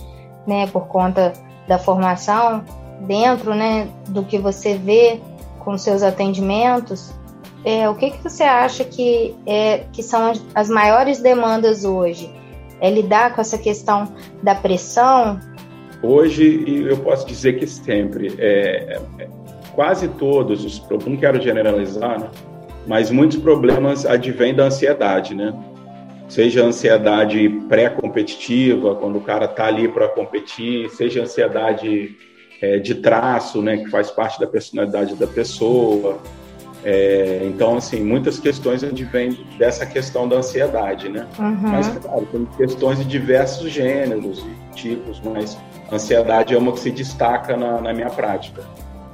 né, 0.46 0.66
por 0.68 0.86
conta 0.86 1.34
da 1.68 1.78
formação, 1.78 2.64
dentro, 3.00 3.54
né, 3.54 3.88
do 4.08 4.24
que 4.24 4.38
você 4.38 4.74
vê 4.74 5.20
com 5.64 5.76
seus 5.78 6.02
atendimentos, 6.02 7.12
é, 7.64 7.88
o 7.88 7.94
que, 7.94 8.10
que 8.10 8.22
você 8.22 8.42
acha 8.42 8.84
que, 8.84 9.34
é, 9.46 9.84
que 9.92 10.02
são 10.02 10.32
as 10.54 10.68
maiores 10.68 11.20
demandas 11.20 11.84
hoje? 11.84 12.30
É 12.80 12.90
lidar 12.90 13.34
com 13.34 13.40
essa 13.40 13.56
questão 13.56 14.12
da 14.42 14.54
pressão? 14.54 15.40
Hoje, 16.02 16.84
eu 16.86 16.98
posso 16.98 17.26
dizer 17.26 17.58
que 17.58 17.66
sempre, 17.66 18.34
é, 18.38 19.00
é 19.18 19.28
quase 19.74 20.08
todos 20.08 20.64
os 20.64 20.82
não 21.06 21.16
quero 21.16 21.40
generalizar, 21.40 22.20
né? 22.20 22.28
mas 22.86 23.10
muitos 23.10 23.38
problemas 23.38 24.04
advêm 24.04 24.54
da 24.54 24.64
ansiedade, 24.64 25.34
né? 25.34 25.54
Seja 26.28 26.62
ansiedade 26.62 27.48
pré-competitiva, 27.68 28.94
quando 28.94 29.16
o 29.16 29.20
cara 29.20 29.46
está 29.46 29.66
ali 29.66 29.88
para 29.88 30.08
competir, 30.08 30.90
seja 30.90 31.22
ansiedade 31.22 32.16
é, 32.64 32.78
de 32.78 32.94
traço, 32.94 33.60
né, 33.60 33.76
que 33.76 33.90
faz 33.90 34.10
parte 34.10 34.40
da 34.40 34.46
personalidade 34.46 35.14
da 35.14 35.26
pessoa. 35.26 36.18
É, 36.82 37.40
então, 37.44 37.78
assim, 37.78 38.02
muitas 38.02 38.38
questões 38.38 38.84
advêm 38.84 39.38
dessa 39.58 39.86
questão 39.86 40.28
da 40.28 40.36
ansiedade, 40.36 41.08
né? 41.08 41.26
Uhum. 41.38 41.56
Mas, 41.62 41.88
claro, 41.88 42.28
tem 42.30 42.46
questões 42.58 42.98
de 42.98 43.04
diversos 43.04 43.70
gêneros 43.70 44.40
e 44.40 44.74
tipos, 44.74 45.20
mas 45.24 45.56
a 45.90 45.94
ansiedade 45.94 46.54
é 46.54 46.58
uma 46.58 46.72
que 46.72 46.80
se 46.80 46.90
destaca 46.90 47.56
na, 47.56 47.80
na 47.80 47.92
minha 47.94 48.10
prática. 48.10 48.62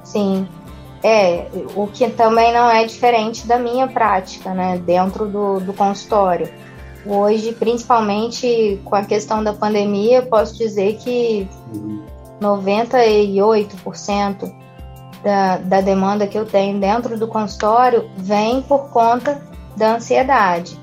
Sim. 0.03 0.47
É, 1.01 1.47
o 1.75 1.87
que 1.87 2.09
também 2.09 2.53
não 2.53 2.69
é 2.69 2.83
diferente 2.85 3.47
da 3.47 3.57
minha 3.57 3.87
prática, 3.87 4.53
né, 4.53 4.77
dentro 4.85 5.25
do, 5.25 5.59
do 5.61 5.73
consultório. 5.73 6.49
Hoje, 7.05 7.53
principalmente 7.53 8.79
com 8.83 8.95
a 8.95 9.03
questão 9.03 9.41
da 9.43 9.53
pandemia, 9.53 10.21
posso 10.21 10.57
dizer 10.57 10.97
que 10.97 11.47
uhum. 11.73 12.03
98% 12.41 14.51
da, 15.23 15.57
da 15.57 15.81
demanda 15.81 16.27
que 16.27 16.37
eu 16.37 16.45
tenho 16.45 16.79
dentro 16.79 17.17
do 17.17 17.27
consultório 17.27 18.09
vem 18.17 18.61
por 18.63 18.89
conta 18.89 19.41
da 19.77 19.95
ansiedade. 19.95 20.77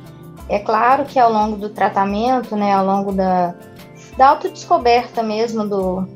É 0.49 0.59
claro 0.59 1.05
que 1.05 1.19
ao 1.19 1.31
longo 1.31 1.57
do 1.57 1.69
tratamento, 1.69 2.57
né, 2.57 2.73
ao 2.73 2.87
longo 2.87 3.13
da, 3.13 3.55
da 4.17 4.29
autodescoberta 4.29 5.23
mesmo 5.23 5.69
do, 5.69 6.09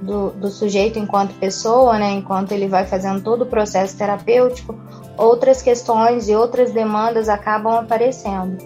do, 0.00 0.30
do 0.30 0.48
sujeito 0.48 0.98
enquanto 0.98 1.34
pessoa, 1.34 1.98
né, 1.98 2.12
enquanto 2.12 2.52
ele 2.52 2.68
vai 2.68 2.86
fazendo 2.86 3.22
todo 3.22 3.42
o 3.42 3.46
processo 3.46 3.98
terapêutico, 3.98 4.74
outras 5.18 5.60
questões 5.60 6.28
e 6.28 6.34
outras 6.34 6.72
demandas 6.72 7.28
acabam 7.28 7.74
aparecendo. 7.74 8.56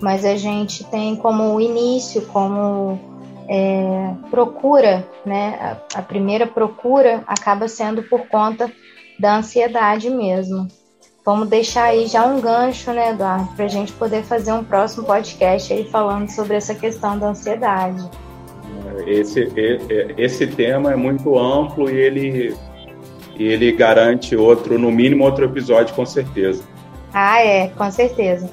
Mas 0.00 0.24
a 0.24 0.36
gente 0.36 0.84
tem 0.84 1.16
como 1.16 1.60
início, 1.60 2.22
como 2.26 2.98
é, 3.48 4.14
procura, 4.30 5.06
né, 5.24 5.58
a, 5.94 5.98
a 5.98 6.02
primeira 6.02 6.46
procura 6.46 7.22
acaba 7.26 7.68
sendo 7.68 8.02
por 8.02 8.28
conta 8.28 8.70
da 9.18 9.36
ansiedade 9.36 10.10
mesmo. 10.10 10.68
Vamos 11.24 11.48
deixar 11.48 11.84
aí 11.84 12.06
já 12.06 12.24
um 12.24 12.40
gancho, 12.40 12.92
né, 12.92 13.10
Eduardo, 13.10 13.48
para 13.56 13.64
a 13.64 13.68
gente 13.68 13.92
poder 13.92 14.22
fazer 14.22 14.52
um 14.52 14.62
próximo 14.62 15.04
podcast 15.04 15.72
aí 15.72 15.84
falando 15.90 16.28
sobre 16.30 16.56
essa 16.56 16.74
questão 16.74 17.18
da 17.18 17.30
ansiedade. 17.30 18.08
Esse, 19.06 19.48
esse 20.16 20.46
tema 20.46 20.92
é 20.92 20.96
muito 20.96 21.36
amplo 21.38 21.90
e 21.90 21.96
ele, 21.96 22.56
ele 23.36 23.72
garante 23.72 24.36
outro, 24.36 24.78
no 24.78 24.90
mínimo 24.92 25.24
outro 25.24 25.44
episódio, 25.44 25.94
com 25.94 26.06
certeza. 26.06 26.62
Ah, 27.12 27.40
é, 27.44 27.68
com 27.68 27.90
certeza. 27.90 28.48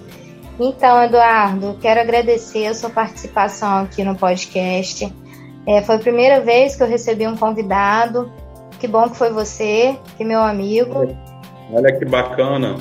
Então, 0.59 1.03
Eduardo, 1.03 1.77
quero 1.81 1.99
agradecer 1.99 2.67
a 2.67 2.73
sua 2.73 2.89
participação 2.89 3.83
aqui 3.83 4.03
no 4.03 4.15
podcast. 4.15 5.11
É, 5.65 5.81
foi 5.81 5.95
a 5.95 5.99
primeira 5.99 6.41
vez 6.41 6.75
que 6.75 6.83
eu 6.83 6.87
recebi 6.87 7.27
um 7.27 7.35
convidado. 7.35 8.31
Que 8.79 8.87
bom 8.87 9.09
que 9.09 9.17
foi 9.17 9.31
você, 9.31 9.97
que 10.17 10.23
meu 10.23 10.41
amigo. 10.41 11.15
Olha 11.71 11.97
que 11.97 12.05
bacana. 12.05 12.75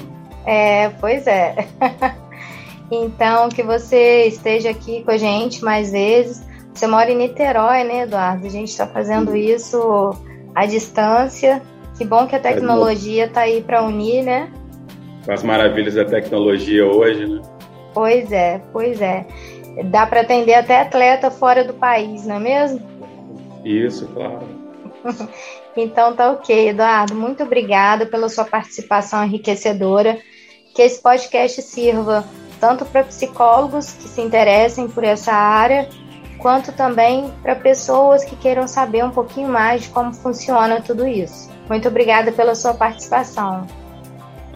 É, 0.45 0.91
pois 1.01 1.27
é. 1.27 1.67
então, 2.91 3.49
que 3.49 3.63
você 3.63 4.27
esteja 4.27 4.71
aqui 4.71 5.03
com 5.03 5.13
a 5.13 5.17
gente 5.17 5.65
mais 5.65 5.93
vezes. 5.93 6.47
Você 6.75 6.87
mora 6.87 7.11
em 7.11 7.17
Niterói, 7.17 7.85
né, 7.85 8.03
Eduardo? 8.03 8.47
A 8.47 8.51
gente 8.51 8.69
está 8.69 8.87
fazendo 8.87 9.37
isso 9.37 10.11
à 10.55 10.67
distância. 10.67 11.63
Que 11.97 12.05
bom 12.05 12.27
que 12.27 12.35
a 12.35 12.41
tecnologia 12.41 13.27
está 13.27 13.43
aí 13.43 13.63
para 13.63 13.83
unir, 13.83 14.23
né? 14.23 14.51
Com 15.25 15.33
as 15.33 15.43
maravilhas 15.43 15.95
da 15.95 16.05
tecnologia 16.05 16.85
hoje, 16.85 17.27
né? 17.27 17.41
Pois 17.95 18.31
é, 18.33 18.61
pois 18.73 19.01
é. 19.01 19.27
Dá 19.85 20.07
para 20.07 20.21
atender 20.21 20.55
até 20.55 20.81
atleta 20.81 21.31
fora 21.31 21.65
do 21.65 21.75
país, 21.75 22.27
não 22.27 22.37
é 22.37 22.41
mesmo? 22.41 22.81
Isso, 23.65 24.07
claro. 24.09 24.41
Então 25.75 26.15
tá 26.15 26.31
ok, 26.31 26.69
Eduardo. 26.69 27.15
Muito 27.15 27.43
obrigada 27.43 28.05
pela 28.05 28.29
sua 28.29 28.45
participação 28.45 29.25
enriquecedora. 29.25 30.19
Que 30.75 30.83
esse 30.83 31.01
podcast 31.01 31.63
sirva 31.63 32.25
tanto 32.61 32.85
para 32.85 33.03
psicólogos 33.05 33.93
que 33.93 34.09
se 34.09 34.21
interessem 34.21 34.87
por 34.89 35.03
essa 35.03 35.33
área, 35.33 35.89
quanto 36.39 36.73
também 36.73 37.33
para 37.43 37.57
pessoas 37.57 38.25
que 38.25 38.37
queiram 38.37 38.69
saber 38.69 39.05
um 39.05 39.11
pouquinho 39.11 39.49
mais 39.49 39.83
de 39.83 39.89
como 39.89 40.13
funciona 40.13 40.81
tudo 40.81 41.07
isso. 41.07 41.51
Muito 41.69 41.89
obrigada 41.89 42.31
pela 42.33 42.55
sua 42.55 42.75
participação. 42.75 43.67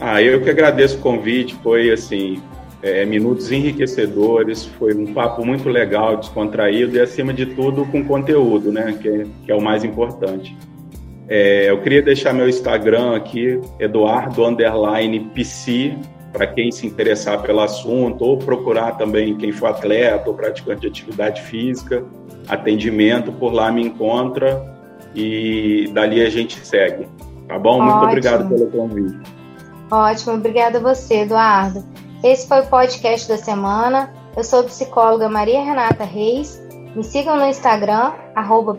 Ah, 0.01 0.21
eu 0.21 0.43
que 0.43 0.51
agradeço 0.51 0.99
o 0.99 1.01
convite. 1.01 1.55
Foi 1.63 1.91
assim, 1.91 2.43
é, 2.87 3.05
minutos 3.05 3.51
enriquecedores, 3.51 4.65
foi 4.65 4.95
um 4.95 5.13
papo 5.13 5.45
muito 5.45 5.69
legal, 5.69 6.17
descontraído 6.19 6.97
e 6.97 7.01
acima 7.01 7.35
de 7.35 7.45
tudo 7.47 7.85
com 7.87 8.05
conteúdo, 8.05 8.71
né? 8.71 8.97
Que 9.03 9.09
é, 9.09 9.27
que 9.45 9.51
é 9.51 9.55
o 9.57 9.61
mais 9.61 9.83
importante. 9.83 10.57
É, 11.29 11.69
eu 11.69 11.81
queria 11.81 12.01
deixar 12.01 12.33
meu 12.33 12.49
Instagram 12.49 13.17
aqui, 13.17 13.61
Eduardo 13.81 14.45
Underline 14.47 15.19
PC, 15.35 15.97
para 16.33 16.47
quem 16.47 16.71
se 16.71 16.87
interessar 16.87 17.43
pelo 17.43 17.61
assunto, 17.61 18.25
ou 18.25 18.39
procurar 18.39 18.93
também 18.93 19.37
quem 19.37 19.51
for 19.51 19.67
atleta 19.67 20.31
ou 20.31 20.37
praticante 20.37 20.83
de 20.83 20.87
atividade 20.87 21.43
física, 21.43 22.05
atendimento, 22.47 23.33
por 23.33 23.53
lá 23.53 23.73
me 23.73 23.83
encontra 23.83 24.63
e 25.13 25.91
dali 25.93 26.23
a 26.23 26.31
gente 26.31 26.65
segue. 26.65 27.09
Tá 27.49 27.59
bom? 27.59 27.83
Muito 27.83 27.97
Ótimo. 27.97 28.09
obrigado 28.11 28.49
pelo 28.49 28.71
convite. 28.71 29.19
Ótimo, 29.91 30.35
obrigada 30.35 30.79
a 30.79 30.81
você, 30.81 31.23
Eduardo. 31.23 31.83
Esse 32.27 32.49
foi 32.49 32.59
o 32.63 32.67
podcast 32.67 33.29
da 33.29 33.39
semana. 33.39 34.13
Eu 34.37 34.43
sou 34.43 34.59
a 34.59 34.65
psicóloga 34.65 35.29
Maria 35.29 35.63
Renata 35.63 36.03
Reis. 36.03 36.61
Me 36.93 37.05
sigam 37.05 37.37
no 37.37 37.47
Instagram, 37.47 38.15
arroba 38.35 38.77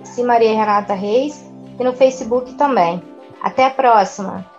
Reis, 0.93 1.49
e 1.79 1.81
no 1.81 1.93
Facebook 1.93 2.55
também. 2.55 3.01
Até 3.41 3.63
a 3.67 3.69
próxima! 3.69 4.56